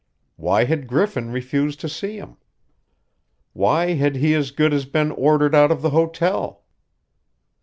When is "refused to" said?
1.29-1.87